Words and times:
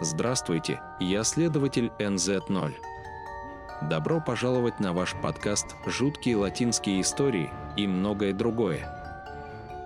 Здравствуйте, 0.00 0.82
я 1.00 1.24
следователь 1.24 1.90
NZ0. 1.98 2.74
Добро 3.88 4.20
пожаловать 4.20 4.78
на 4.78 4.92
ваш 4.92 5.14
подкаст 5.14 5.74
«Жуткие 5.86 6.36
латинские 6.36 7.00
истории» 7.00 7.50
и 7.78 7.86
многое 7.86 8.34
другое. 8.34 8.92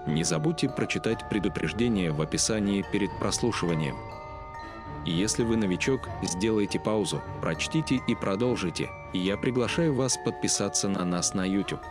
Не 0.09 0.25
забудьте 0.25 0.68
прочитать 0.68 1.29
предупреждение 1.29 2.11
в 2.11 2.20
описании 2.20 2.84
перед 2.91 3.16
прослушиванием. 3.20 3.96
Если 5.07 5.45
вы 5.45 5.57
новичок, 5.57 6.09
сделайте 6.22 6.80
паузу, 6.80 7.22
прочтите 7.40 8.00
и 8.08 8.16
продолжите. 8.16 8.90
Я 9.12 9.36
приглашаю 9.36 9.95
вас 9.95 10.18
подписаться 10.24 10.88
на 10.88 11.04
нас 11.04 11.34
на 11.34 11.46
YouTube. 11.46 11.82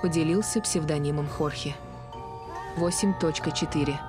Поделился 0.00 0.62
псевдонимом 0.62 1.28
Хорхе. 1.28 1.74
8.4 2.78 4.07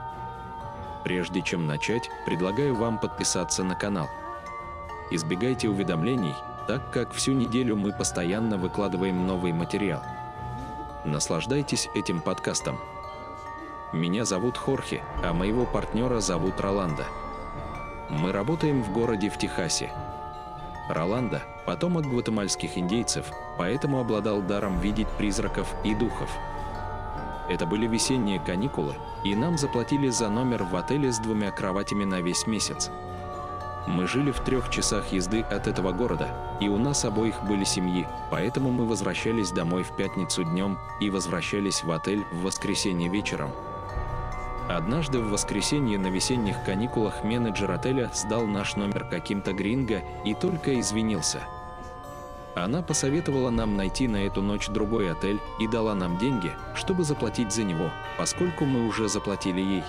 Прежде 1.03 1.41
чем 1.41 1.65
начать, 1.65 2.09
предлагаю 2.25 2.75
вам 2.75 2.99
подписаться 2.99 3.63
на 3.63 3.75
канал. 3.75 4.09
Избегайте 5.11 5.69
уведомлений, 5.69 6.35
так 6.67 6.91
как 6.91 7.13
всю 7.13 7.33
неделю 7.33 7.75
мы 7.75 7.93
постоянно 7.93 8.57
выкладываем 8.57 9.25
новый 9.25 9.53
материал. 9.53 10.03
Наслаждайтесь 11.05 11.89
этим 11.95 12.21
подкастом. 12.21 12.77
Меня 13.93 14.25
зовут 14.25 14.57
Хорхе, 14.57 15.01
а 15.23 15.33
моего 15.33 15.65
партнера 15.65 16.19
зовут 16.19 16.59
Роланда. 16.59 17.05
Мы 18.09 18.31
работаем 18.31 18.83
в 18.83 18.91
городе 18.91 19.29
в 19.29 19.37
Техасе. 19.37 19.91
Роланда– 20.89 21.43
потомок 21.65 22.05
гватемальских 22.05 22.77
индейцев, 22.77 23.31
поэтому 23.57 23.99
обладал 23.99 24.41
даром 24.41 24.79
видеть 24.79 25.07
призраков 25.17 25.73
и 25.83 25.95
духов– 25.95 26.29
это 27.49 27.65
были 27.65 27.87
весенние 27.87 28.39
каникулы, 28.39 28.93
и 29.23 29.35
нам 29.35 29.57
заплатили 29.57 30.09
за 30.09 30.29
номер 30.29 30.63
в 30.63 30.75
отеле 30.75 31.11
с 31.11 31.19
двумя 31.19 31.51
кроватями 31.51 32.05
на 32.05 32.21
весь 32.21 32.47
месяц. 32.47 32.91
Мы 33.87 34.07
жили 34.07 34.31
в 34.31 34.39
трех 34.41 34.69
часах 34.69 35.11
езды 35.11 35.41
от 35.41 35.67
этого 35.67 35.91
города, 35.91 36.29
и 36.59 36.69
у 36.69 36.77
нас 36.77 37.05
обоих 37.05 37.43
были 37.43 37.63
семьи, 37.63 38.07
поэтому 38.29 38.71
мы 38.71 38.85
возвращались 38.85 39.51
домой 39.51 39.83
в 39.83 39.95
пятницу 39.95 40.43
днем 40.43 40.77
и 40.99 41.09
возвращались 41.09 41.83
в 41.83 41.91
отель 41.91 42.23
в 42.31 42.43
воскресенье 42.43 43.09
вечером. 43.09 43.51
Однажды 44.69 45.19
в 45.19 45.31
воскресенье 45.31 45.97
на 45.97 46.07
весенних 46.07 46.63
каникулах 46.63 47.23
менеджер 47.23 47.71
отеля 47.71 48.11
сдал 48.13 48.45
наш 48.45 48.75
номер 48.75 49.07
каким-то 49.09 49.53
гринго 49.53 50.03
и 50.23 50.35
только 50.35 50.79
извинился– 50.79 51.41
она 52.55 52.81
посоветовала 52.81 53.49
нам 53.49 53.77
найти 53.77 54.07
на 54.07 54.25
эту 54.25 54.41
ночь 54.41 54.67
другой 54.67 55.11
отель 55.11 55.39
и 55.59 55.67
дала 55.67 55.95
нам 55.95 56.17
деньги, 56.17 56.51
чтобы 56.75 57.03
заплатить 57.03 57.53
за 57.53 57.63
него, 57.63 57.91
поскольку 58.17 58.65
мы 58.65 58.87
уже 58.87 59.07
заплатили 59.07 59.61
ей. 59.61 59.83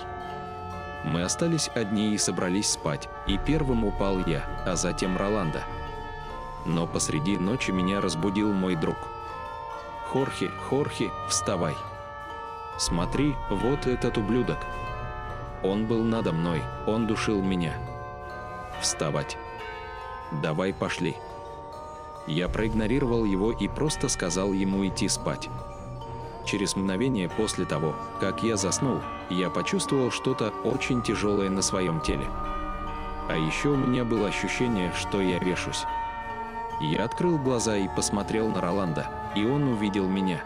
Мы 1.03 1.23
остались 1.23 1.69
одни 1.73 2.13
и 2.13 2.17
собрались 2.17 2.71
спать, 2.71 3.09
и 3.27 3.37
первым 3.37 3.85
упал 3.85 4.19
я, 4.25 4.45
а 4.65 4.75
затем 4.75 5.17
Роланда. 5.17 5.63
Но 6.65 6.85
посреди 6.85 7.37
ночи 7.37 7.71
меня 7.71 8.01
разбудил 8.01 8.53
мой 8.53 8.75
друг. 8.75 8.97
«Хорхе, 10.07 10.49
Хорхе, 10.69 11.09
вставай!» 11.27 11.75
«Смотри, 12.77 13.35
вот 13.49 13.87
этот 13.87 14.17
ублюдок!» 14.17 14.59
Он 15.63 15.85
был 15.85 16.03
надо 16.03 16.31
мной, 16.31 16.61
он 16.85 17.07
душил 17.07 17.41
меня. 17.41 17.73
«Вставать!» 18.81 19.37
«Давай 20.31 20.73
пошли!» 20.73 21.15
Я 22.27 22.47
проигнорировал 22.47 23.25
его 23.25 23.51
и 23.51 23.67
просто 23.67 24.07
сказал 24.09 24.53
ему 24.53 24.85
идти 24.87 25.07
спать. 25.07 25.49
Через 26.45 26.75
мгновение 26.75 27.29
после 27.29 27.65
того, 27.65 27.95
как 28.19 28.43
я 28.43 28.57
заснул, 28.57 28.99
я 29.29 29.49
почувствовал 29.49 30.11
что-то 30.11 30.49
очень 30.63 31.01
тяжелое 31.01 31.49
на 31.49 31.61
своем 31.61 32.01
теле. 32.01 32.27
А 33.29 33.35
еще 33.35 33.69
у 33.69 33.77
меня 33.77 34.03
было 34.03 34.27
ощущение, 34.27 34.91
что 34.95 35.21
я 35.21 35.39
вешусь. 35.39 35.85
Я 36.81 37.05
открыл 37.05 37.37
глаза 37.37 37.77
и 37.77 37.87
посмотрел 37.95 38.49
на 38.49 38.59
Роланда, 38.59 39.07
и 39.35 39.45
он 39.45 39.63
увидел 39.63 40.07
меня. 40.07 40.41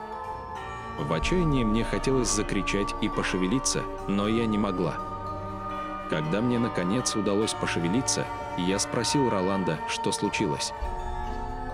В 1.00 1.12
отчаянии 1.12 1.64
мне 1.64 1.84
хотелось 1.84 2.30
закричать 2.30 2.94
и 3.02 3.10
пошевелиться, 3.10 3.84
но 4.08 4.28
я 4.28 4.46
не 4.46 4.58
могла. 4.58 4.96
Когда 6.10 6.42
мне 6.42 6.60
наконец 6.60 7.16
удалось 7.16 7.54
пошевелиться, 7.54 8.26
я 8.58 8.80
спросил 8.80 9.30
Роланда, 9.30 9.80
что 9.88 10.12
случилось. 10.12 10.74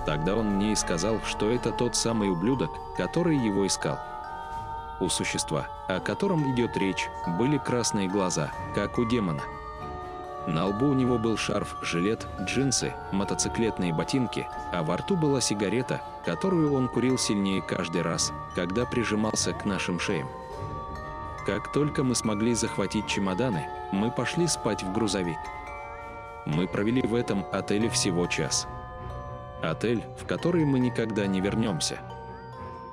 Тогда 0.06 0.36
он 0.36 0.56
мне 0.56 0.72
и 0.72 0.76
сказал, 0.76 1.20
что 1.26 1.50
это 1.50 1.72
тот 1.72 1.96
самый 1.96 2.30
ублюдок, 2.30 2.72
который 2.98 3.38
его 3.38 3.68
искал. 3.68 4.00
У 5.00 5.10
существа, 5.10 5.68
о 5.88 6.00
котором 6.00 6.54
идет 6.54 6.78
речь, 6.78 7.10
были 7.40 7.58
красные 7.58 8.08
глаза, 8.08 8.52
как 8.76 8.98
у 8.98 9.06
демона. 9.06 9.42
На 10.48 10.66
лбу 10.66 10.88
у 10.88 10.94
него 10.94 11.20
был 11.20 11.38
шарф, 11.38 11.76
жилет, 11.82 12.28
джинсы, 12.42 12.94
мотоциклетные 13.12 13.94
ботинки, 13.94 14.48
а 14.72 14.82
во 14.82 14.98
рту 14.98 15.16
была 15.16 15.40
сигарета, 15.40 16.02
которую 16.26 16.74
он 16.74 16.88
курил 16.88 17.18
сильнее 17.18 17.62
каждый 17.62 18.02
раз, 18.02 18.34
когда 18.56 18.86
прижимался 18.86 19.54
к 19.54 19.66
нашим 19.66 20.00
шеям. 20.00 20.28
Как 21.46 21.72
только 21.72 22.04
мы 22.04 22.16
смогли 22.16 22.54
захватить 22.54 23.08
чемоданы, 23.08 23.68
мы 23.92 24.12
пошли 24.12 24.48
спать 24.48 24.84
в 24.84 24.92
грузовик. 24.92 25.40
Мы 26.46 26.68
провели 26.68 27.02
в 27.02 27.14
этом 27.14 27.46
отеле 27.52 27.90
всего 27.90 28.26
час. 28.28 28.68
Отель, 29.62 30.04
в 30.18 30.26
который 30.26 30.66
мы 30.66 30.80
никогда 30.80 31.28
не 31.28 31.40
вернемся. 31.40 32.00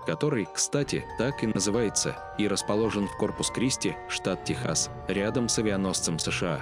Который, 0.06 0.48
кстати, 0.52 1.04
так 1.18 1.42
и 1.42 1.46
называется 1.46 2.16
и 2.38 2.48
расположен 2.48 3.08
в 3.08 3.16
Корпус 3.16 3.50
Кристи, 3.50 3.96
штат 4.08 4.44
Техас, 4.44 4.90
рядом 5.06 5.48
с 5.48 5.58
авианосцем 5.58 6.18
США. 6.18 6.60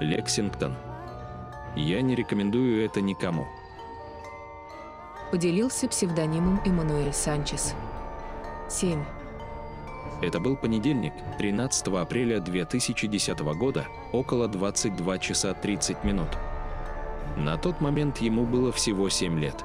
Лексингтон. 0.00 0.76
Я 1.74 2.02
не 2.02 2.14
рекомендую 2.14 2.84
это 2.84 3.00
никому. 3.00 3.46
Поделился 5.30 5.88
псевдонимом 5.88 6.60
Эммануэль 6.64 7.12
Санчес. 7.12 7.74
7. 8.68 9.04
Это 10.22 10.40
был 10.40 10.56
понедельник, 10.56 11.12
13 11.38 11.88
апреля 11.88 12.40
2010 12.40 13.38
года, 13.40 13.86
около 14.12 14.48
22 14.48 15.18
часа 15.18 15.52
30 15.52 16.04
минут. 16.04 16.28
На 17.36 17.58
тот 17.58 17.80
момент 17.82 18.18
ему 18.18 18.44
было 18.46 18.72
всего 18.72 19.10
7 19.10 19.38
лет. 19.38 19.62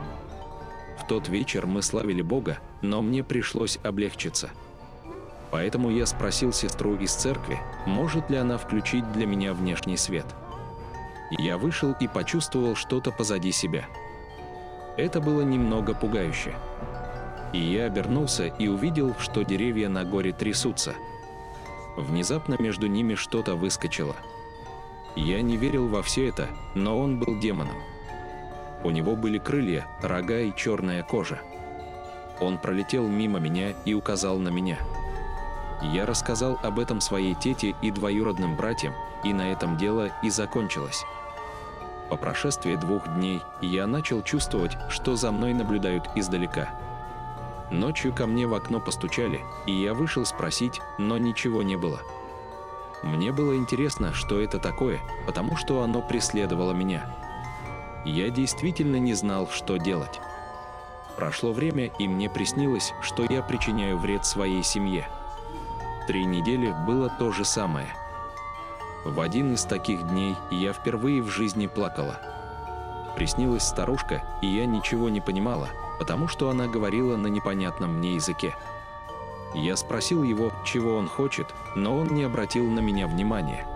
В 0.99 1.07
тот 1.07 1.29
вечер 1.29 1.65
мы 1.65 1.81
славили 1.81 2.21
Бога, 2.21 2.59
но 2.81 3.01
мне 3.01 3.23
пришлось 3.23 3.79
облегчиться. 3.81 4.49
Поэтому 5.51 5.89
я 5.89 6.05
спросил 6.05 6.53
сестру 6.53 6.95
из 6.95 7.13
церкви, 7.13 7.59
может 7.85 8.29
ли 8.29 8.37
она 8.37 8.57
включить 8.57 9.09
для 9.13 9.25
меня 9.25 9.53
внешний 9.53 9.97
свет. 9.97 10.25
Я 11.37 11.57
вышел 11.57 11.95
и 11.99 12.07
почувствовал 12.07 12.75
что-то 12.75 13.11
позади 13.11 13.51
себя. 13.53 13.85
Это 14.97 15.21
было 15.21 15.41
немного 15.41 15.93
пугающе. 15.93 16.53
И 17.53 17.59
я 17.59 17.85
обернулся 17.85 18.47
и 18.47 18.67
увидел, 18.67 19.15
что 19.17 19.43
деревья 19.43 19.87
на 19.87 20.03
горе 20.03 20.33
трясутся. 20.33 20.93
Внезапно 21.97 22.55
между 22.59 22.87
ними 22.87 23.15
что-то 23.15 23.55
выскочило– 23.55 24.15
я 25.15 25.41
не 25.41 25.57
верил 25.57 25.87
во 25.87 26.01
все 26.01 26.27
это, 26.27 26.49
но 26.73 26.97
он 26.97 27.19
был 27.19 27.39
демоном. 27.39 27.75
У 28.83 28.89
него 28.89 29.15
были 29.15 29.37
крылья, 29.37 29.85
рога 30.01 30.39
и 30.39 30.55
черная 30.55 31.03
кожа. 31.03 31.39
Он 32.39 32.57
пролетел 32.57 33.07
мимо 33.07 33.39
меня 33.39 33.73
и 33.85 33.93
указал 33.93 34.39
на 34.39 34.49
меня. 34.49 34.77
Я 35.81 36.05
рассказал 36.05 36.57
об 36.63 36.79
этом 36.79 37.01
своей 37.01 37.35
тете 37.35 37.75
и 37.81 37.91
двоюродным 37.91 38.55
братьям, 38.55 38.93
и 39.23 39.33
на 39.33 39.51
этом 39.51 39.77
дело 39.77 40.11
и 40.23 40.29
закончилось. 40.29 41.03
По 42.09 42.17
прошествии 42.17 42.75
двух 42.75 43.07
дней 43.15 43.41
я 43.61 43.87
начал 43.87 44.21
чувствовать, 44.21 44.77
что 44.89 45.15
за 45.15 45.31
мной 45.31 45.53
наблюдают 45.53 46.09
издалека. 46.15 46.69
Ночью 47.71 48.13
ко 48.13 48.27
мне 48.27 48.47
в 48.47 48.53
окно 48.53 48.79
постучали, 48.79 49.41
и 49.65 49.71
я 49.71 49.93
вышел 49.93 50.25
спросить, 50.25 50.81
но 50.97 51.17
ничего 51.17 51.63
не 51.63 51.77
было. 51.77 52.01
Мне 53.03 53.31
было 53.31 53.55
интересно, 53.55 54.13
что 54.13 54.39
это 54.39 54.59
такое, 54.59 54.99
потому 55.25 55.55
что 55.55 55.81
оно 55.81 56.01
преследовало 56.01 56.73
меня. 56.73 57.15
Я 58.05 58.29
действительно 58.29 58.97
не 58.97 59.13
знал, 59.13 59.47
что 59.47 59.77
делать. 59.77 60.19
Прошло 61.15 61.51
время, 61.51 61.91
и 61.99 62.07
мне 62.07 62.29
приснилось, 62.29 62.93
что 63.01 63.23
я 63.23 63.41
причиняю 63.41 63.97
вред 63.97 64.25
своей 64.25 64.63
семье. 64.63 65.07
Три 66.07 66.25
недели 66.25 66.73
было 66.87 67.09
то 67.09 67.31
же 67.31 67.45
самое. 67.45 67.87
В 69.03 69.19
один 69.19 69.53
из 69.53 69.63
таких 69.63 70.07
дней 70.07 70.35
я 70.51 70.73
впервые 70.73 71.21
в 71.21 71.27
жизни 71.27 71.67
плакала. 71.67 72.19
Приснилась 73.15 73.63
старушка, 73.63 74.23
и 74.41 74.47
я 74.47 74.65
ничего 74.65 75.09
не 75.09 75.21
понимала, 75.21 75.69
потому 75.99 76.27
что 76.27 76.49
она 76.49 76.67
говорила 76.67 77.17
на 77.17 77.27
непонятном 77.27 77.97
мне 77.97 78.15
языке. 78.15 78.55
Я 79.53 79.75
спросил 79.75 80.23
его, 80.23 80.51
чего 80.63 80.95
он 80.95 81.07
хочет, 81.07 81.47
но 81.75 81.97
он 81.97 82.07
не 82.07 82.23
обратил 82.23 82.69
на 82.69 82.79
меня 82.79 83.07
внимания. 83.07 83.67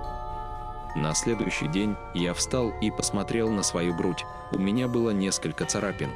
На 0.95 1.13
следующий 1.13 1.67
день 1.67 1.97
я 2.13 2.33
встал 2.33 2.71
и 2.81 2.89
посмотрел 2.89 3.49
на 3.51 3.63
свою 3.63 3.93
грудь. 3.93 4.25
У 4.51 4.57
меня 4.57 4.87
было 4.87 5.09
несколько 5.09 5.65
царапин. 5.65 6.09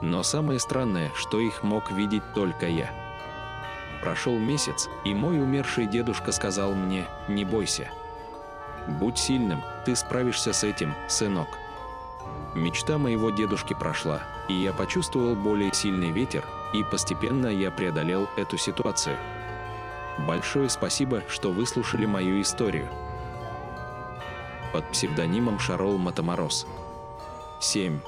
Но 0.00 0.22
самое 0.22 0.60
странное, 0.60 1.10
что 1.14 1.40
их 1.40 1.64
мог 1.64 1.90
видеть 1.90 2.22
только 2.34 2.68
я. 2.68 2.90
Прошел 4.00 4.38
месяц, 4.38 4.88
и 5.04 5.14
мой 5.14 5.40
умерший 5.40 5.86
дедушка 5.86 6.32
сказал 6.32 6.74
мне 6.74 7.06
«Не 7.28 7.44
бойся». 7.44 7.88
Будь 8.86 9.18
сильным, 9.18 9.62
ты 9.84 9.94
справишься 9.94 10.52
с 10.52 10.64
этим, 10.64 10.94
сынок. 11.08 11.48
Мечта 12.54 12.98
моего 12.98 13.30
дедушки 13.30 13.74
прошла, 13.74 14.20
и 14.48 14.54
я 14.54 14.72
почувствовал 14.72 15.34
более 15.36 15.72
сильный 15.72 16.10
ветер, 16.10 16.44
и 16.72 16.82
постепенно 16.84 17.46
я 17.46 17.70
преодолел 17.70 18.28
эту 18.36 18.56
ситуацию. 18.56 19.16
Большое 20.18 20.68
спасибо, 20.68 21.22
что 21.28 21.52
выслушали 21.52 22.06
мою 22.06 22.40
историю. 22.40 22.88
Под 24.72 24.90
псевдонимом 24.90 25.58
Шарол 25.58 25.98
Матамороз. 25.98 26.66
7. 27.60 28.00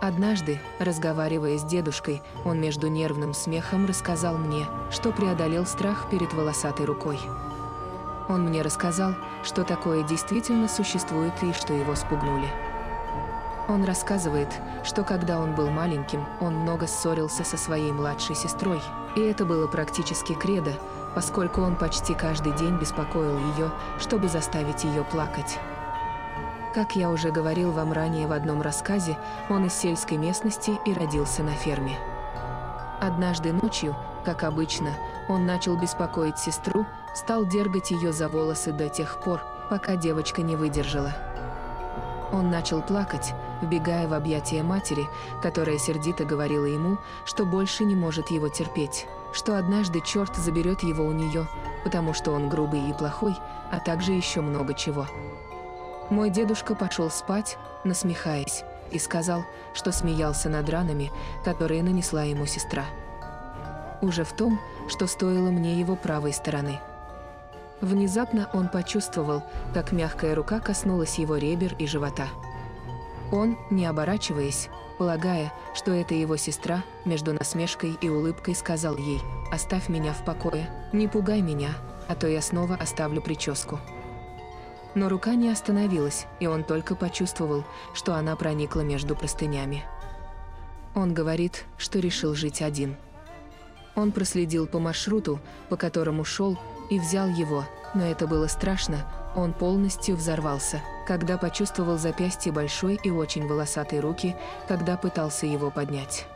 Однажды, 0.00 0.58
разговаривая 0.78 1.58
с 1.58 1.64
дедушкой, 1.64 2.22
он 2.44 2.60
между 2.60 2.88
нервным 2.88 3.34
смехом 3.34 3.86
рассказал 3.86 4.38
мне, 4.38 4.66
что 4.90 5.12
преодолел 5.12 5.66
страх 5.66 6.08
перед 6.10 6.32
волосатой 6.32 6.86
рукой. 6.86 7.18
Он 8.28 8.44
мне 8.44 8.62
рассказал, 8.62 9.14
что 9.44 9.64
такое 9.64 10.02
действительно 10.02 10.68
существует 10.68 11.34
и 11.42 11.52
что 11.52 11.74
его 11.74 11.94
спугнули. 11.94 12.48
Он 13.70 13.84
рассказывает, 13.84 14.48
что 14.82 15.04
когда 15.04 15.38
он 15.38 15.54
был 15.54 15.70
маленьким, 15.70 16.26
он 16.40 16.56
много 16.56 16.88
ссорился 16.88 17.44
со 17.44 17.56
своей 17.56 17.92
младшей 17.92 18.34
сестрой, 18.34 18.82
и 19.14 19.20
это 19.20 19.44
было 19.44 19.68
практически 19.68 20.32
кредо, 20.32 20.72
поскольку 21.14 21.60
он 21.60 21.76
почти 21.76 22.14
каждый 22.14 22.52
день 22.56 22.76
беспокоил 22.78 23.38
ее, 23.54 23.70
чтобы 24.00 24.26
заставить 24.26 24.82
ее 24.82 25.04
плакать. 25.04 25.60
Как 26.74 26.96
я 26.96 27.10
уже 27.10 27.30
говорил 27.30 27.70
вам 27.70 27.92
ранее 27.92 28.26
в 28.26 28.32
одном 28.32 28.60
рассказе, 28.60 29.16
он 29.48 29.66
из 29.66 29.74
сельской 29.74 30.16
местности 30.16 30.72
и 30.84 30.92
родился 30.92 31.44
на 31.44 31.52
ферме. 31.52 31.96
Однажды 33.00 33.52
ночью, 33.52 33.94
как 34.24 34.42
обычно, 34.42 34.90
он 35.28 35.46
начал 35.46 35.76
беспокоить 35.76 36.38
сестру, 36.38 36.86
стал 37.14 37.46
дергать 37.46 37.92
ее 37.92 38.12
за 38.12 38.28
волосы 38.28 38.72
до 38.72 38.88
тех 38.88 39.20
пор, 39.20 39.42
пока 39.70 39.94
девочка 39.94 40.42
не 40.42 40.56
выдержала. 40.56 41.14
Он 42.32 42.50
начал 42.50 42.80
плакать, 42.80 43.34
вбегая 43.60 44.06
в 44.06 44.14
объятия 44.14 44.62
матери, 44.62 45.08
которая 45.42 45.78
сердито 45.78 46.24
говорила 46.24 46.64
ему, 46.64 46.98
что 47.24 47.44
больше 47.44 47.84
не 47.84 47.96
может 47.96 48.30
его 48.30 48.48
терпеть, 48.48 49.06
что 49.32 49.58
однажды 49.58 50.00
черт 50.00 50.36
заберет 50.36 50.82
его 50.82 51.04
у 51.04 51.12
нее, 51.12 51.48
потому 51.82 52.14
что 52.14 52.30
он 52.32 52.48
грубый 52.48 52.88
и 52.88 52.92
плохой, 52.92 53.34
а 53.70 53.80
также 53.80 54.12
еще 54.12 54.40
много 54.40 54.74
чего. 54.74 55.06
Мой 56.08 56.30
дедушка 56.30 56.74
пошел 56.74 57.10
спать, 57.10 57.58
насмехаясь, 57.84 58.64
и 58.92 58.98
сказал, 58.98 59.44
что 59.74 59.92
смеялся 59.92 60.48
над 60.48 60.68
ранами, 60.68 61.10
которые 61.44 61.82
нанесла 61.82 62.22
ему 62.22 62.46
сестра. 62.46 62.84
Уже 64.02 64.24
в 64.24 64.32
том, 64.32 64.60
что 64.88 65.06
стоило 65.06 65.50
мне 65.50 65.78
его 65.78 65.94
правой 65.96 66.32
стороны. 66.32 66.80
Внезапно 67.80 68.48
он 68.52 68.68
почувствовал, 68.68 69.42
как 69.72 69.92
мягкая 69.92 70.34
рука 70.34 70.60
коснулась 70.60 71.18
его 71.18 71.36
ребер 71.36 71.74
и 71.78 71.86
живота. 71.86 72.28
Он, 73.32 73.56
не 73.70 73.86
оборачиваясь, 73.86 74.68
полагая, 74.98 75.52
что 75.74 75.92
это 75.92 76.14
его 76.14 76.36
сестра, 76.36 76.84
между 77.04 77.32
насмешкой 77.32 77.96
и 78.00 78.08
улыбкой 78.08 78.54
сказал 78.54 78.96
ей 78.96 79.20
«Оставь 79.50 79.88
меня 79.88 80.12
в 80.12 80.24
покое, 80.24 80.68
не 80.92 81.08
пугай 81.08 81.40
меня, 81.40 81.70
а 82.06 82.14
то 82.14 82.26
я 82.26 82.42
снова 82.42 82.74
оставлю 82.74 83.22
прическу». 83.22 83.78
Но 84.94 85.08
рука 85.08 85.34
не 85.34 85.48
остановилась, 85.48 86.26
и 86.40 86.46
он 86.46 86.64
только 86.64 86.96
почувствовал, 86.96 87.64
что 87.94 88.14
она 88.14 88.34
проникла 88.36 88.80
между 88.80 89.14
простынями. 89.14 89.84
Он 90.94 91.14
говорит, 91.14 91.64
что 91.78 92.00
решил 92.00 92.34
жить 92.34 92.60
один. 92.60 92.96
Он 93.94 94.10
проследил 94.10 94.66
по 94.66 94.80
маршруту, 94.80 95.38
по 95.68 95.76
которому 95.76 96.24
шел, 96.24 96.58
и 96.90 96.98
взял 96.98 97.28
его, 97.28 97.64
но 97.94 98.04
это 98.04 98.26
было 98.26 98.46
страшно, 98.46 98.98
он 99.34 99.52
полностью 99.52 100.16
взорвался, 100.16 100.80
когда 101.06 101.38
почувствовал 101.38 101.96
запястье 101.96 102.52
большой 102.52 102.98
и 103.02 103.10
очень 103.10 103.46
волосатой 103.46 104.00
руки, 104.00 104.36
когда 104.68 104.96
пытался 104.96 105.46
его 105.46 105.70
поднять. 105.70 106.26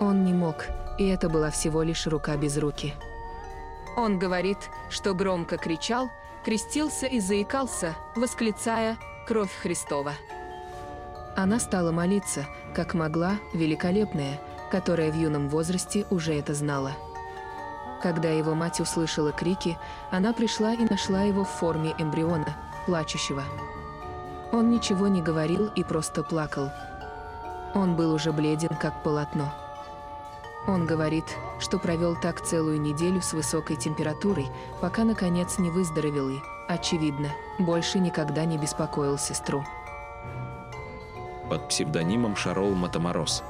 Он 0.00 0.24
не 0.24 0.32
мог, 0.32 0.66
и 0.98 1.06
это 1.08 1.28
была 1.28 1.50
всего 1.50 1.82
лишь 1.82 2.06
рука 2.06 2.36
без 2.36 2.58
руки. 2.58 2.94
Он 3.96 4.18
говорит, 4.18 4.58
что 4.90 5.14
громко 5.14 5.56
кричал, 5.56 6.10
крестился 6.44 7.06
и 7.06 7.20
заикался, 7.20 7.94
восклицая 8.16 8.98
«Кровь 9.26 9.52
Христова». 9.62 10.12
Она 11.36 11.58
стала 11.58 11.90
молиться, 11.90 12.46
как 12.74 12.94
могла, 12.94 13.38
великолепная, 13.54 14.40
которая 14.70 15.10
в 15.10 15.16
юном 15.16 15.48
возрасте 15.48 16.06
уже 16.10 16.34
это 16.34 16.54
знала. 16.54 16.92
Когда 18.04 18.28
его 18.28 18.54
мать 18.54 18.80
услышала 18.80 19.32
крики, 19.32 19.78
она 20.10 20.34
пришла 20.34 20.74
и 20.74 20.84
нашла 20.84 21.22
его 21.22 21.42
в 21.42 21.48
форме 21.48 21.94
эмбриона, 21.96 22.54
плачущего. 22.84 23.42
Он 24.52 24.68
ничего 24.68 25.08
не 25.08 25.22
говорил 25.22 25.70
и 25.74 25.82
просто 25.82 26.22
плакал. 26.22 26.70
Он 27.74 27.96
был 27.96 28.12
уже 28.12 28.30
бледен, 28.30 28.76
как 28.78 29.02
полотно. 29.02 29.54
Он 30.66 30.84
говорит, 30.84 31.24
что 31.58 31.78
провел 31.78 32.14
так 32.14 32.42
целую 32.42 32.78
неделю 32.78 33.22
с 33.22 33.32
высокой 33.32 33.76
температурой, 33.76 34.48
пока 34.82 35.04
наконец 35.04 35.56
не 35.56 35.70
выздоровел 35.70 36.28
и, 36.28 36.40
очевидно, 36.68 37.30
больше 37.58 38.00
никогда 38.00 38.44
не 38.44 38.58
беспокоил 38.58 39.16
сестру. 39.16 39.64
Под 41.48 41.70
псевдонимом 41.70 42.36
Шарол 42.36 42.74
Матамороз. 42.74 43.42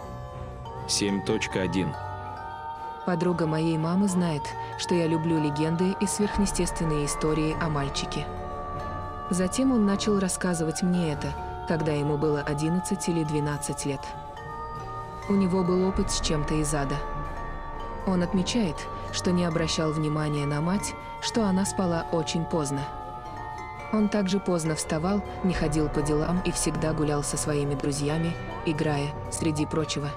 7.1. 0.87 2.14
Подруга 3.07 3.47
моей 3.47 3.77
мамы 3.77 4.09
знает, 4.09 4.43
что 4.79 4.95
я 4.95 5.07
люблю 5.07 5.39
легенды 5.39 5.95
и 6.01 6.07
сверхъестественные 6.07 7.05
истории 7.05 7.55
о 7.61 7.69
мальчике. 7.69 8.27
Затем 9.31 9.73
он 9.73 9.85
начал 9.85 10.19
рассказывать 10.19 10.83
мне 10.83 11.13
это, 11.13 11.29
когда 11.69 11.93
ему 11.93 12.17
было 12.17 12.41
11 12.41 13.09
или 13.09 13.25
12 13.25 13.87
лет. 13.87 14.01
У 15.29 15.35
него 15.35 15.63
был 15.63 15.87
опыт 15.87 16.11
с 16.11 16.21
чем-то 16.21 16.55
из 16.55 16.75
ада. 16.75 16.97
Он 18.07 18.23
отмечает, 18.23 18.77
что 19.13 19.33
не 19.33 19.45
обращал 19.45 19.93
внимания 19.93 20.47
на 20.47 20.61
мать, 20.61 20.95
что 21.23 21.45
она 21.45 21.65
спала 21.65 22.07
очень 22.13 22.45
поздно. 22.45 22.81
Он 23.93 24.09
также 24.09 24.41
поздно 24.41 24.75
вставал, 24.75 25.23
не 25.45 25.55
ходил 25.55 25.89
по 25.89 26.03
делам 26.03 26.41
и 26.45 26.51
всегда 26.51 26.93
гулял 26.93 27.23
со 27.23 27.37
своими 27.37 27.75
друзьями, 27.75 28.35
играя, 28.67 29.09
среди 29.31 29.67
прочего. 29.67 30.09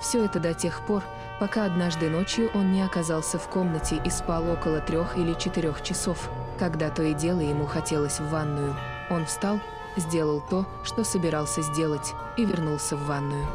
Все 0.00 0.24
это 0.24 0.40
до 0.40 0.54
тех 0.54 0.80
пор, 0.86 1.02
пока 1.40 1.64
однажды 1.64 2.08
ночью 2.08 2.50
он 2.54 2.72
не 2.72 2.82
оказался 2.82 3.38
в 3.38 3.48
комнате 3.48 4.00
и 4.04 4.10
спал 4.10 4.50
около 4.50 4.80
трех 4.80 5.16
или 5.16 5.34
четырех 5.34 5.82
часов, 5.82 6.30
когда 6.58 6.90
то 6.90 7.02
и 7.02 7.14
дело 7.14 7.40
ему 7.40 7.66
хотелось 7.66 8.20
в 8.20 8.28
ванную. 8.30 8.74
Он 9.10 9.26
встал, 9.26 9.60
сделал 9.96 10.40
то, 10.40 10.66
что 10.84 11.04
собирался 11.04 11.62
сделать, 11.62 12.14
и 12.36 12.44
вернулся 12.44 12.96
в 12.96 13.06
ванную. 13.06 13.46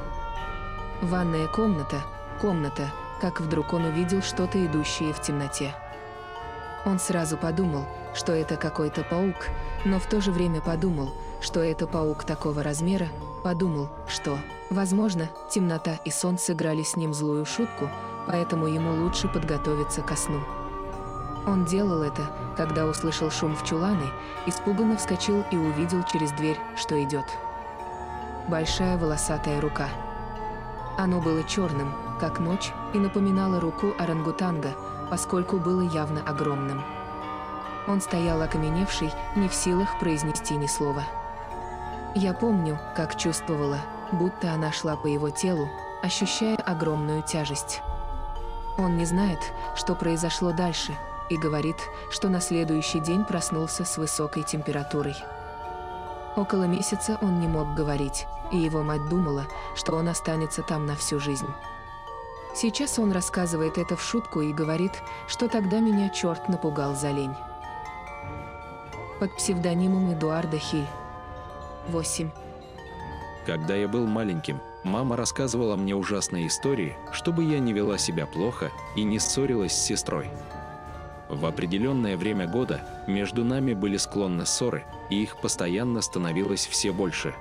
Ванная 1.02 1.48
комната, 1.48 2.02
комната, 2.40 2.92
как 3.22 3.42
вдруг 3.42 3.74
он 3.74 3.86
увидел 3.86 4.22
что-то 4.22 4.64
идущее 4.66 5.14
в 5.14 5.22
темноте. 5.22 5.74
Он 6.86 7.00
сразу 7.00 7.38
подумал, 7.38 7.86
что 8.18 8.34
это 8.34 8.58
какой-то 8.58 9.04
паук, 9.04 9.48
но 9.86 10.00
в 10.00 10.08
то 10.08 10.20
же 10.20 10.32
время 10.32 10.60
подумал, 10.60 11.14
что 11.40 11.62
это 11.62 11.88
паук 11.88 12.26
такого 12.26 12.64
размера, 12.64 13.08
подумал, 13.44 13.88
что, 14.08 14.38
возможно, 14.70 15.30
темнота 15.50 16.00
и 16.04 16.10
сон 16.10 16.38
сыграли 16.38 16.84
с 16.84 16.98
ним 16.98 17.14
злую 17.14 17.46
шутку, 17.46 17.90
поэтому 18.28 18.68
ему 18.68 18.92
лучше 19.04 19.30
подготовиться 19.30 20.02
ко 20.02 20.16
сну. 20.16 20.42
Он 21.46 21.64
делал 21.64 22.02
это, 22.02 22.24
когда 22.58 22.86
услышал 22.86 23.32
шум 23.32 23.56
в 23.56 23.64
чулане, 23.64 24.10
испуганно 24.46 24.98
вскочил 24.98 25.46
и 25.52 25.56
увидел 25.56 26.04
через 26.12 26.32
дверь, 26.32 26.60
что 26.76 27.02
идет. 27.02 27.26
Большая 28.50 28.98
волосатая 28.98 29.62
рука– 29.62 29.88
оно 30.98 31.22
было 31.22 31.44
черным, 31.44 31.94
как 32.20 32.40
ночь, 32.40 32.74
и 32.96 32.98
напоминало 32.98 33.60
руку 33.60 33.94
орангутанга, 34.00 34.74
поскольку 35.12 35.58
было 35.58 35.82
явно 35.82 36.22
огромным. 36.26 36.82
Он 37.88 38.02
стоял 38.02 38.42
окаменевший, 38.42 39.12
не 39.36 39.48
в 39.48 39.54
силах 39.54 40.00
произнести 40.00 40.56
ни 40.56 40.68
слова. 40.68 41.04
Я 42.16 42.34
помню, 42.34 42.80
как 42.96 43.18
чувствовала, 43.18 43.80
будто 44.12 44.52
она 44.52 44.72
шла 44.72 44.96
по 44.96 45.08
его 45.08 45.30
телу, 45.30 45.70
ощущая 46.02 46.58
огромную 46.58 47.24
тяжесть. 47.24 47.82
Он 48.78 48.98
не 48.98 49.06
знает, 49.06 49.40
что 49.76 49.96
произошло 49.96 50.52
дальше, 50.52 50.96
и 51.30 51.38
говорит, 51.38 51.78
что 52.10 52.30
на 52.30 52.40
следующий 52.42 53.00
день 53.00 53.24
проснулся 53.24 53.86
с 53.86 53.98
высокой 53.98 54.44
температурой. 54.44 55.16
Около 56.36 56.64
месяца 56.64 57.18
он 57.22 57.40
не 57.40 57.48
мог 57.48 57.74
говорить, 57.74 58.28
и 58.52 58.58
его 58.58 58.84
мать 58.84 59.10
думала, 59.10 59.46
что 59.76 59.96
он 59.96 60.08
останется 60.08 60.62
там 60.62 60.86
на 60.86 60.96
всю 60.96 61.20
жизнь. 61.20 61.50
Сейчас 62.54 62.98
он 62.98 63.12
рассказывает 63.12 63.78
это 63.78 63.96
в 63.96 64.02
шутку 64.02 64.42
и 64.42 64.54
говорит, 64.54 65.04
что 65.28 65.48
тогда 65.48 65.80
меня 65.80 66.10
черт 66.10 66.48
напугал 66.48 66.96
за 66.96 67.12
лень. 67.12 67.36
Под 69.20 69.36
псевдонимом 69.36 70.14
Эдуарда 70.14 70.60
Хиль. 70.60 70.86
8. 71.88 72.30
Когда 73.48 73.74
я 73.76 73.88
был 73.88 74.06
маленьким, 74.06 74.60
мама 74.84 75.18
рассказывала 75.18 75.76
мне 75.76 75.96
ужасные 75.96 76.46
истории, 76.46 76.96
чтобы 77.12 77.44
я 77.44 77.58
не 77.58 77.74
вела 77.74 77.98
себя 77.98 78.28
плохо 78.28 78.72
и 78.96 79.04
не 79.04 79.18
ссорилась 79.18 79.72
с 79.72 79.86
сестрой. 79.86 80.30
В 81.30 81.48
определенное 81.48 82.16
время 82.16 82.46
года 82.46 82.82
между 83.08 83.44
нами 83.44 83.74
были 83.74 83.98
склонны 83.98 84.46
ссоры, 84.46 84.86
и 85.10 85.24
их 85.24 85.38
постоянно 85.38 86.02
становилось 86.02 86.68
все 86.68 86.92
больше. 86.92 87.34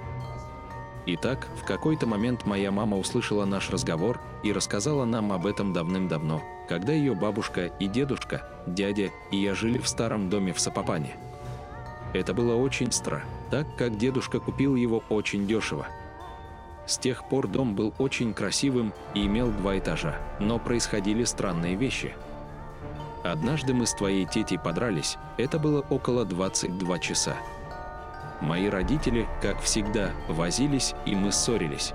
Итак, 1.04 1.46
в 1.60 1.66
какой-то 1.66 2.06
момент 2.06 2.46
моя 2.46 2.70
мама 2.70 2.96
услышала 2.96 3.44
наш 3.44 3.68
разговор 3.68 4.18
и 4.42 4.50
рассказала 4.50 5.04
нам 5.04 5.30
об 5.30 5.46
этом 5.46 5.74
давным-давно, 5.74 6.42
когда 6.70 6.94
ее 6.94 7.14
бабушка 7.14 7.66
и 7.66 7.86
дедушка, 7.86 8.48
дядя 8.66 9.10
и 9.30 9.36
я 9.36 9.54
жили 9.54 9.76
в 9.76 9.86
старом 9.86 10.30
доме 10.30 10.54
в 10.54 10.58
Сапопане. 10.58 11.16
Это 12.16 12.32
было 12.32 12.56
очень 12.56 12.92
стро, 12.92 13.20
так 13.50 13.66
как 13.76 13.98
дедушка 13.98 14.40
купил 14.40 14.74
его 14.74 15.02
очень 15.08 15.46
дешево. 15.46 15.86
С 16.86 16.98
тех 16.98 17.28
пор 17.28 17.46
дом 17.46 17.74
был 17.74 17.92
очень 17.98 18.32
красивым 18.32 18.92
и 19.14 19.26
имел 19.26 19.50
два 19.50 19.78
этажа, 19.78 20.16
но 20.40 20.58
происходили 20.58 21.24
странные 21.24 21.74
вещи– 21.74 22.14
Однажды 23.32 23.74
мы 23.74 23.86
с 23.86 23.94
твоей 23.94 24.24
тетей 24.24 24.56
подрались, 24.56 25.16
это 25.36 25.58
было 25.58 25.84
около 25.90 26.24
22 26.24 26.98
часа. 27.00 27.34
Мои 28.40 28.68
родители, 28.68 29.26
как 29.42 29.60
всегда, 29.60 30.10
возились, 30.28 30.94
и 31.06 31.16
мы 31.16 31.32
ссорились. 31.32 31.92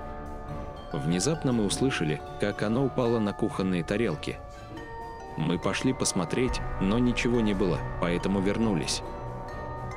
Внезапно 0.92 1.52
мы 1.52 1.64
услышали, 1.64 2.20
как 2.38 2.62
она 2.62 2.82
упала 2.82 3.18
на 3.18 3.32
кухонные 3.32 3.82
тарелки. 3.82 4.38
Мы 5.38 5.58
пошли 5.58 5.94
посмотреть, 5.94 6.60
но 6.82 6.98
ничего 6.98 7.40
не 7.40 7.54
было, 7.54 7.78
поэтому 8.00 8.40
вернулись. 8.40 9.02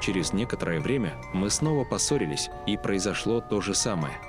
Через 0.05 0.33
некоторое 0.33 0.79
время 0.79 1.15
мы 1.33 1.50
снова 1.50 1.83
поссорились, 1.83 2.50
и 2.67 2.77
произошло 2.77 3.41
то 3.41 3.59
же 3.62 3.74
самое– 3.74 4.13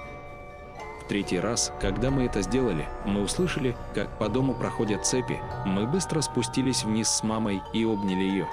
третий 1.09 1.39
раз, 1.39 1.73
когда 1.81 2.11
мы 2.11 2.25
это 2.25 2.43
сделали, 2.43 2.87
мы 3.05 3.23
услышали, 3.23 3.77
как 3.95 4.09
по 4.19 4.29
дому 4.29 4.55
проходят 4.55 5.07
цепи. 5.07 5.41
Мы 5.65 5.87
быстро 5.87 6.21
спустились 6.21 6.85
вниз 6.85 7.09
с 7.09 7.23
мамой 7.23 7.63
и 7.73 7.85
обняли 7.85 8.25
ее. 8.25 8.49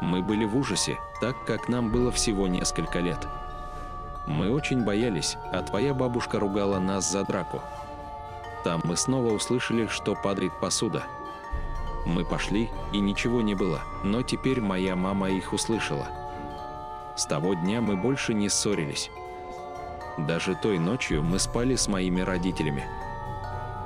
Мы 0.00 0.22
были 0.22 0.44
в 0.44 0.56
ужасе, 0.56 0.98
так 1.20 1.34
как 1.46 1.68
нам 1.68 1.90
было 1.90 2.12
всего 2.12 2.46
несколько 2.46 3.00
лет. 3.00 3.26
Мы 4.26 4.50
очень 4.50 4.84
боялись, 4.84 5.36
а 5.52 5.62
твоя 5.62 5.94
бабушка 5.94 6.38
ругала 6.38 6.78
нас 6.78 7.10
за 7.10 7.24
драку. 7.24 7.62
Там 8.64 8.80
мы 8.84 8.96
снова 8.96 9.32
услышали, 9.32 9.86
что 9.86 10.14
падает 10.14 10.52
посуда. 10.60 11.04
Мы 12.06 12.24
пошли, 12.24 12.70
и 12.92 13.00
ничего 13.00 13.42
не 13.42 13.54
было, 13.54 13.82
но 14.04 14.22
теперь 14.22 14.60
моя 14.60 14.94
мама 14.94 15.28
их 15.28 15.52
услышала. 15.52 16.06
С 17.16 17.26
того 17.26 17.54
дня 17.54 17.80
мы 17.80 17.96
больше 17.96 18.32
не 18.32 18.48
ссорились. 18.48 19.10
Даже 20.16 20.54
той 20.54 20.78
ночью 20.78 21.22
мы 21.22 21.40
спали 21.40 21.74
с 21.74 21.88
моими 21.88 22.20
родителями. 22.20 22.84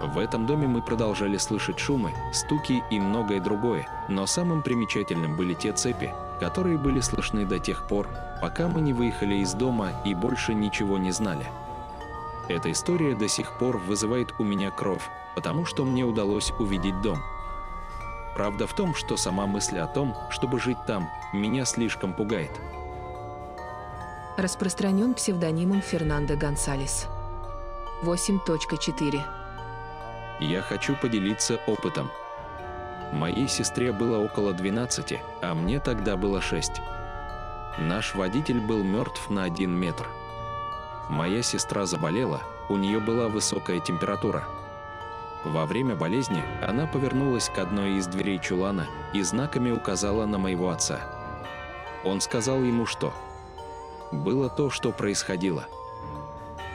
В 0.03 0.19
этом 0.19 0.47
доме 0.47 0.67
мы 0.67 0.83
продолжали 0.83 1.39
слышать 1.39 1.79
шумы, 1.79 2.12
стуки 2.33 2.83
и 2.91 3.00
многое 3.00 3.41
другое, 3.41 3.89
но 4.09 4.27
самым 4.27 4.62
примечательным 4.62 5.37
были 5.37 5.55
те 5.55 5.73
цепи, 5.73 6.12
которые 6.41 6.77
были 6.77 7.00
слышны 7.00 7.47
до 7.47 7.59
тех 7.59 7.87
пор, 7.89 8.09
пока 8.41 8.69
мы 8.69 8.83
не 8.83 8.93
выехали 8.93 9.37
из 9.37 9.55
дома 9.55 9.93
и 10.05 10.15
больше 10.15 10.53
ничего 10.53 10.99
не 10.99 11.11
знали. 11.11 11.47
Эта 12.49 12.71
история 12.71 13.15
до 13.15 13.29
сих 13.29 13.59
пор 13.59 13.79
вызывает 13.79 14.35
у 14.39 14.45
меня 14.45 14.71
кровь, 14.71 15.09
потому 15.35 15.65
что 15.65 15.85
мне 15.85 16.05
удалось 16.05 16.53
увидеть 16.59 17.00
дом. 17.00 17.19
Правда 18.40 18.66
в 18.66 18.73
том, 18.75 18.94
что 18.94 19.18
сама 19.18 19.47
мысль 19.47 19.78
о 19.78 19.87
том, 19.87 20.16
чтобы 20.30 20.59
жить 20.59 20.78
там, 20.87 21.11
меня 21.35 21.66
слишком 21.66 22.14
пугает– 22.14 22.50
распространен 24.40 25.14
псевдонимом 25.14 25.82
Фернандо 25.82 26.37
Гонсалес. 26.37 27.06
8.4 28.02 29.20
Я 30.40 30.62
хочу 30.62 30.97
поделиться 30.97 31.61
опытом. 31.66 32.11
Моей 33.12 33.49
сестре 33.49 33.92
было 33.92 34.25
около 34.25 34.54
12, 34.54 35.20
а 35.42 35.54
мне 35.54 35.80
тогда 35.80 36.16
было 36.16 36.40
6. 36.40 36.80
Наш 37.78 38.14
водитель 38.14 38.61
был 38.61 38.82
мертв 38.82 39.28
на 39.28 39.42
1 39.44 39.70
метр. 39.70 40.06
Моя 41.11 41.42
сестра 41.42 41.85
заболела, 41.87 42.40
у 42.68 42.76
нее 42.76 43.00
была 43.00 43.28
высокая 43.28 43.80
температура. 43.80 44.44
Во 45.44 45.64
время 45.64 45.94
болезни 45.94 46.42
она 46.62 46.87
повернулась 46.87 47.49
к 47.49 47.59
одной 47.59 47.97
из 47.97 48.06
дверей 48.06 48.38
чулана 48.38 48.87
и 49.14 49.23
знаками 49.23 49.70
указала 49.70 50.26
на 50.26 50.38
моего 50.38 50.68
отца. 50.68 51.00
Он 52.04 52.20
сказал 52.20 52.62
ему, 52.62 52.85
что 52.87 53.12
было 54.12 54.50
то, 54.50 54.70
что 54.70 54.92
происходило. 54.92 55.66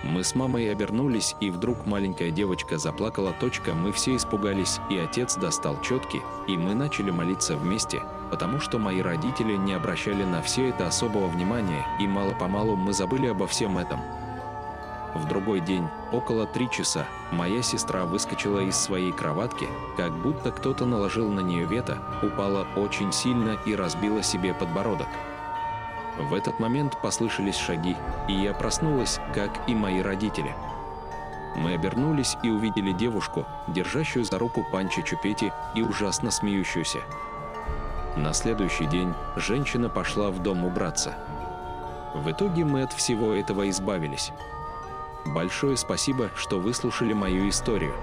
Мы 0.03 0.23
с 0.23 0.35
мамой 0.35 0.71
обернулись, 0.71 1.35
и 1.39 1.49
вдруг 1.49 1.85
маленькая 1.85 2.29
девочка 2.29 2.77
заплакала 2.77 3.33
точка, 3.39 3.73
мы 3.73 3.91
все 3.91 4.15
испугались, 4.15 4.79
и 4.89 4.97
отец 4.97 5.35
достал 5.35 5.81
четки, 5.81 6.21
и 6.47 6.57
мы 6.57 6.75
начали 6.75 7.09
молиться 7.09 7.55
вместе, 7.55 8.03
потому 8.29 8.59
что 8.59 8.77
мои 8.77 9.01
родители 9.01 9.55
не 9.55 9.73
обращали 9.73 10.23
на 10.23 10.43
все 10.43 10.69
это 10.69 10.87
особого 10.87 11.27
внимания, 11.27 11.85
и 11.99 12.07
мало-помалу 12.07 12.75
мы 12.75 12.93
забыли 12.93 13.27
обо 13.27 13.47
всем 13.47 13.79
этом. 13.79 13.99
В 15.15 15.25
другой 15.29 15.61
день, 15.61 15.87
около 16.11 16.45
три 16.45 16.69
часа, 16.69 17.05
моя 17.31 17.61
сестра 17.61 18.03
выскочила 18.03 18.59
из 18.59 18.75
своей 18.75 19.13
кроватки, 19.13 19.65
как 19.95 20.11
будто 20.11 20.51
кто-то 20.51 20.85
наложил 20.85 21.29
на 21.31 21.39
нее 21.39 21.65
вето, 21.65 21.99
упала 22.21 22.67
очень 22.75 23.13
сильно 23.13 23.57
и 23.65 23.75
разбила 23.75 24.21
себе 24.21 24.53
подбородок. 24.53 25.07
В 26.19 26.33
этот 26.33 26.59
момент 26.59 26.99
послышались 27.01 27.55
шаги, 27.55 27.95
и 28.27 28.33
я 28.33 28.53
проснулась, 28.53 29.21
как 29.33 29.51
и 29.67 29.73
мои 29.73 30.01
родители. 30.01 30.53
Мы 31.55 31.73
обернулись 31.73 32.35
и 32.43 32.49
увидели 32.49 32.91
девушку, 32.91 33.45
держащую 33.67 34.25
за 34.25 34.37
руку 34.37 34.65
Панчи 34.69 35.01
Чупети 35.01 35.53
и 35.75 35.81
ужасно 35.81 36.29
смеющуюся. 36.29 36.99
На 38.17 38.33
следующий 38.33 38.85
день 38.85 39.13
женщина 39.37 39.87
пошла 39.87 40.29
в 40.29 40.43
дом 40.43 40.65
убраться. 40.65 41.15
В 42.13 42.29
итоге 42.29 42.65
мы 42.65 42.83
от 42.83 42.91
всего 42.91 43.33
этого 43.33 43.69
избавились. 43.69 44.33
Большое 45.25 45.75
спасибо, 45.75 46.29
что 46.35 46.59
выслушали 46.59 47.13
мою 47.13 47.49
историю. 47.49 47.93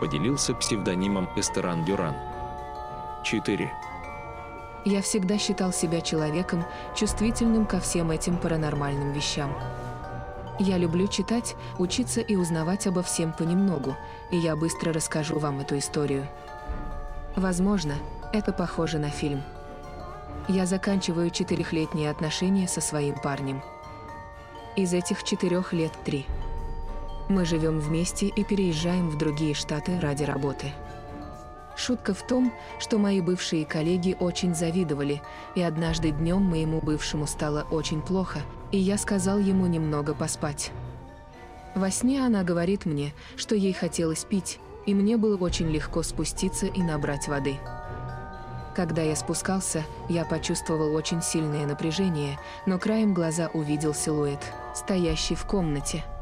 Поделился 0.00 0.54
псевдонимом 0.54 1.28
Эстеран 1.36 1.84
Дюран. 1.84 2.14
4. 3.24 3.72
Я 4.84 5.02
всегда 5.02 5.38
считал 5.38 5.72
себя 5.72 6.00
человеком, 6.00 6.64
чувствительным 6.94 7.64
ко 7.64 7.80
всем 7.80 8.10
этим 8.10 8.36
паранормальным 8.36 9.12
вещам. 9.12 9.52
Я 10.58 10.78
люблю 10.78 11.06
читать, 11.06 11.54
учиться 11.78 12.20
и 12.20 12.34
узнавать 12.34 12.86
обо 12.86 13.02
всем 13.02 13.32
понемногу, 13.32 13.96
и 14.30 14.36
я 14.36 14.56
быстро 14.56 14.92
расскажу 14.92 15.38
вам 15.38 15.60
эту 15.60 15.78
историю. 15.78 16.26
Возможно, 17.36 17.94
это 18.32 18.52
похоже 18.52 18.98
на 18.98 19.10
фильм. 19.10 19.42
Я 20.48 20.66
заканчиваю 20.66 21.30
четырехлетние 21.30 22.10
отношения 22.10 22.68
со 22.68 22.80
своим 22.80 23.16
парнем. 23.16 23.62
Из 24.76 24.92
этих 24.92 25.24
четырех 25.24 25.72
лет 25.72 25.90
три. 26.04 26.26
Мы 27.30 27.46
живем 27.46 27.80
вместе 27.80 28.26
и 28.26 28.44
переезжаем 28.44 29.08
в 29.08 29.16
другие 29.16 29.54
штаты 29.54 29.98
ради 30.00 30.24
работы. 30.24 30.66
Шутка 31.78 32.12
в 32.12 32.26
том, 32.26 32.52
что 32.78 32.98
мои 32.98 33.22
бывшие 33.22 33.64
коллеги 33.64 34.14
очень 34.20 34.54
завидовали, 34.54 35.22
и 35.54 35.62
однажды 35.62 36.10
днем 36.10 36.42
моему 36.42 36.82
бывшему 36.82 37.26
стало 37.26 37.66
очень 37.70 38.02
плохо, 38.02 38.40
и 38.70 38.76
я 38.76 38.98
сказал 38.98 39.38
ему 39.38 39.64
немного 39.64 40.12
поспать. 40.12 40.72
Во 41.74 41.90
сне 41.90 42.22
она 42.22 42.44
говорит 42.44 42.84
мне, 42.84 43.14
что 43.36 43.54
ей 43.54 43.72
хотелось 43.72 44.24
пить, 44.24 44.60
и 44.84 44.92
мне 44.92 45.16
было 45.16 45.38
очень 45.38 45.70
легко 45.70 46.02
спуститься 46.02 46.66
и 46.66 46.82
набрать 46.82 47.28
воды. 47.28 47.56
Когда 48.76 49.02
я 49.02 49.16
спускался, 49.16 49.84
я 50.08 50.24
почувствовал 50.24 50.94
очень 50.94 51.22
сильное 51.22 51.66
напряжение, 51.66 52.38
но 52.66 52.78
краем 52.78 53.14
глаза 53.14 53.48
увидел 53.54 53.94
силуэт, 53.94 54.52
стоящий 54.74 55.34
в 55.34 55.44
комнате– 55.46 56.04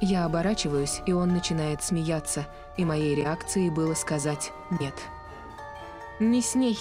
я 0.00 0.26
оборачиваюсь, 0.26 1.02
и 1.06 1.12
он 1.12 1.30
начинает 1.30 1.82
смеяться, 1.82 2.46
и 2.76 2.84
моей 2.84 3.16
реакцией 3.16 3.68
было 3.68 3.94
сказать 3.94 4.52
«нет». 4.78 4.94
«Не 6.20 6.40
с 6.40 6.54
ней!» 6.54 6.78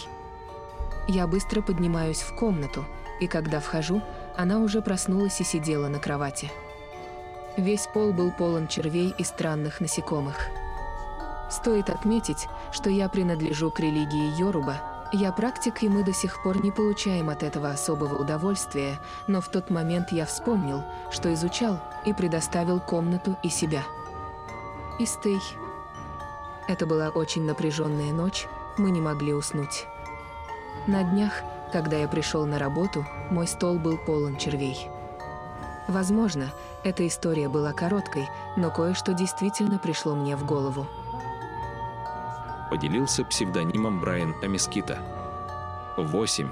Я 1.08 1.26
быстро 1.26 1.62
поднимаюсь 1.62 2.22
в 2.22 2.36
комнату, 2.36 2.86
и 3.20 3.28
когда 3.28 3.60
вхожу, 3.60 4.04
она 4.36 4.60
уже 4.60 4.82
проснулась 4.82 5.42
и 5.42 5.44
сидела 5.44 5.88
на 5.88 6.00
кровати. 6.00 6.52
Весь 7.56 7.88
пол 7.88 8.14
был 8.14 8.32
полон 8.32 8.68
червей 8.68 9.16
и 9.18 9.24
странных 9.24 9.82
насекомых. 9.82 10.38
Стоит 11.50 11.90
отметить, 11.90 12.48
что 12.72 12.90
я 12.90 13.08
принадлежу 13.10 13.72
к 13.72 13.80
религии 13.80 14.40
Йоруба, 14.40 14.82
я 15.14 15.32
практик, 15.32 15.84
и 15.84 15.90
мы 15.90 16.04
до 16.04 16.12
сих 16.12 16.44
пор 16.44 16.62
не 16.62 16.70
получаем 16.70 17.30
от 17.30 17.42
этого 17.42 17.70
особого 17.70 18.16
удовольствия, 18.16 19.00
но 19.26 19.40
в 19.40 19.48
тот 19.48 19.70
момент 19.70 20.12
я 20.12 20.26
вспомнил, 20.26 20.84
что 21.12 21.34
изучал 21.34 21.80
и 22.06 22.12
предоставил 22.12 22.82
комнату 22.82 23.38
и 23.42 23.48
себя. 23.48 23.84
Истей. 25.00 25.40
Это 26.68 26.86
была 26.86 27.08
очень 27.08 27.46
напряженная 27.46 28.12
ночь, 28.12 28.48
мы 28.78 28.92
не 28.92 29.00
могли 29.00 29.34
уснуть. 29.34 29.86
На 30.88 31.04
днях, 31.04 31.42
когда 31.72 31.96
я 31.96 32.10
пришел 32.10 32.46
на 32.46 32.60
работу, 32.60 33.06
мой 33.30 33.48
стол 33.48 33.80
был 33.80 33.98
полон 33.98 34.36
червей. 34.36 34.90
Возможно, 35.88 36.52
эта 36.84 37.08
история 37.08 37.48
была 37.48 37.72
короткой, 37.72 38.28
но 38.58 38.72
кое-что 38.72 39.14
действительно 39.14 39.80
пришло 39.80 40.16
мне 40.16 40.36
в 40.36 40.46
голову. 40.46 40.86
Поделился 42.70 43.24
псевдонимом 43.24 44.00
Брайан 44.00 44.36
Амискита. 44.42 45.00
8. 45.98 46.50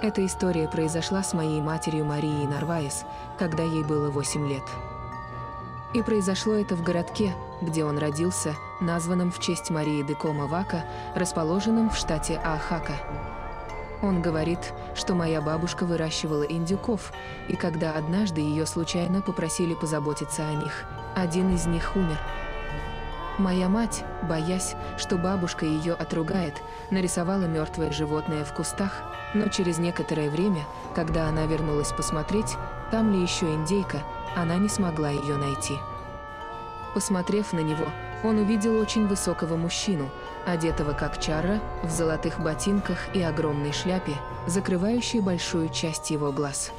Эта 0.00 0.26
история 0.26 0.68
произошла 0.68 1.22
с 1.22 1.32
моей 1.32 1.60
матерью 1.60 2.04
Марией 2.04 2.46
Нарваес, 2.46 3.04
когда 3.38 3.62
ей 3.62 3.84
было 3.84 4.10
8 4.10 4.48
лет. 4.48 4.64
И 5.94 6.02
произошло 6.02 6.54
это 6.54 6.74
в 6.74 6.82
городке, 6.82 7.34
где 7.60 7.84
он 7.84 7.98
родился, 7.98 8.54
названном 8.80 9.30
в 9.30 9.38
честь 9.38 9.70
Марии 9.70 10.02
Декома 10.02 10.46
Вака, 10.46 10.84
расположенном 11.14 11.90
в 11.90 11.96
штате 11.96 12.40
Аахака. 12.42 12.94
Он 14.02 14.20
говорит, 14.20 14.72
что 14.96 15.14
моя 15.14 15.40
бабушка 15.40 15.84
выращивала 15.84 16.42
индюков, 16.42 17.12
и 17.48 17.54
когда 17.54 17.92
однажды 17.92 18.40
ее 18.40 18.66
случайно 18.66 19.22
попросили 19.22 19.74
позаботиться 19.74 20.48
о 20.48 20.54
них, 20.54 20.84
один 21.14 21.54
из 21.54 21.66
них 21.66 21.94
умер. 21.94 22.18
Моя 23.42 23.68
мать, 23.68 24.04
боясь, 24.22 24.76
что 24.96 25.16
бабушка 25.16 25.66
ее 25.66 25.94
отругает, 25.94 26.62
нарисовала 26.92 27.46
мертвое 27.46 27.90
животное 27.90 28.44
в 28.44 28.54
кустах, 28.54 29.02
но 29.34 29.48
через 29.48 29.78
некоторое 29.78 30.30
время, 30.30 30.60
когда 30.94 31.26
она 31.26 31.46
вернулась 31.46 31.90
посмотреть, 31.90 32.54
там 32.92 33.12
ли 33.12 33.20
еще 33.20 33.52
индейка, 33.52 34.04
она 34.36 34.58
не 34.58 34.68
смогла 34.68 35.10
ее 35.10 35.34
найти. 35.38 35.74
Посмотрев 36.94 37.52
на 37.52 37.58
него, 37.58 37.86
он 38.22 38.38
увидел 38.38 38.78
очень 38.78 39.08
высокого 39.08 39.56
мужчину, 39.56 40.08
одетого 40.46 40.92
как 40.92 41.20
чарра, 41.20 41.58
в 41.82 41.90
золотых 41.90 42.38
ботинках 42.38 43.12
и 43.12 43.22
огромной 43.22 43.72
шляпе, 43.72 44.14
закрывающей 44.46 45.18
большую 45.18 45.68
часть 45.68 46.12
его 46.12 46.30
глаз. 46.30 46.70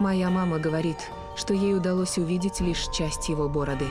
Моя 0.00 0.30
мама 0.30 0.58
говорит, 0.58 0.98
что 1.36 1.54
ей 1.54 1.76
удалось 1.76 2.18
увидеть 2.18 2.58
лишь 2.58 2.88
часть 2.88 3.28
его 3.28 3.48
бороды. 3.48 3.86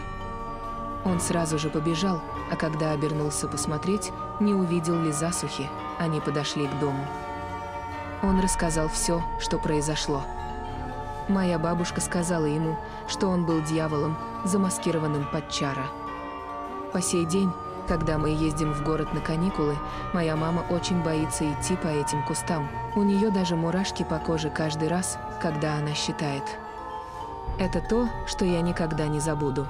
Он 1.06 1.20
сразу 1.20 1.58
же 1.58 1.70
побежал, 1.70 2.22
а 2.52 2.56
когда 2.56 2.92
обернулся 2.92 3.48
посмотреть, 3.48 4.12
не 4.40 4.54
увидел 4.54 5.00
ли 5.00 5.12
засухи, 5.12 5.70
они 5.98 6.20
подошли 6.20 6.68
к 6.68 6.80
дому. 6.80 7.06
Он 8.22 8.40
рассказал 8.42 8.90
все, 8.90 9.24
что 9.40 9.58
произошло. 9.58 10.24
Моя 11.30 11.58
бабушка 11.58 12.02
сказала 12.02 12.46
ему, 12.46 12.78
что 13.08 13.28
он 13.28 13.46
был 13.46 13.62
дьяволом, 13.62 14.18
замаскированным 14.44 15.26
под 15.32 15.50
чара. 15.50 15.86
По 16.92 17.02
сей 17.02 17.26
день, 17.26 17.52
когда 17.88 18.18
мы 18.18 18.30
ездим 18.30 18.74
в 18.74 18.84
город 18.84 19.14
на 19.14 19.22
каникулы, 19.22 19.78
моя 20.14 20.36
мама 20.36 20.66
очень 20.70 21.02
боится 21.02 21.50
идти 21.52 21.76
по 21.76 21.88
этим 21.88 22.24
кустам. 22.26 22.68
У 22.96 23.04
нее 23.04 23.30
даже 23.30 23.56
мурашки 23.56 24.04
по 24.04 24.18
коже 24.18 24.50
каждый 24.50 24.90
раз, 24.90 25.18
когда 25.42 25.76
она 25.76 25.94
считает. 25.94 26.44
Это 27.58 27.80
то, 27.80 28.10
что 28.28 28.44
я 28.44 28.62
никогда 28.62 29.08
не 29.08 29.20
забуду. 29.20 29.66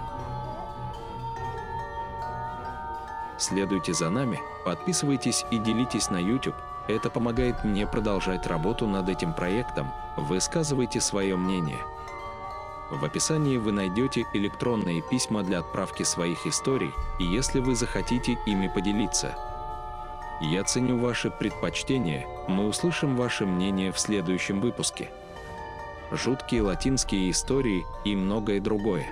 Следуйте 3.40 3.94
за 3.94 4.10
нами, 4.10 4.42
подписывайтесь 4.66 5.46
и 5.50 5.58
делитесь 5.58 6.10
на 6.10 6.18
YouTube. 6.18 6.56
Это 6.90 7.10
помогает 7.10 7.64
мне 7.64 7.88
продолжать 7.88 8.46
работу 8.48 8.86
над 8.86 9.08
этим 9.08 9.34
проектом. 9.34 9.92
Высказывайте 10.18 11.00
свое 11.00 11.38
мнение. 11.38 11.80
В 12.92 13.06
описании 13.06 13.58
вы 13.58 13.72
найдете 13.72 14.26
электронные 14.34 15.02
письма 15.02 15.44
для 15.44 15.60
отправки 15.60 16.04
своих 16.04 16.46
историй, 16.46 16.92
и 17.20 17.24
если 17.24 17.60
вы 17.60 17.76
захотите 17.76 18.38
ими 18.46 18.68
поделиться. 18.68 19.36
Я 20.42 20.64
ценю 20.64 20.98
ваши 20.98 21.30
предпочтения, 21.30 22.28
мы 22.48 22.68
услышим 22.68 23.16
ваше 23.16 23.46
мнение 23.46 23.92
в 23.92 24.00
следующем 24.00 24.60
выпуске. 24.60 25.12
Жуткие 26.12 26.64
латинские 26.64 27.30
истории 27.30 27.86
и 28.04 28.16
многое 28.16 28.60
другое. 28.60 29.06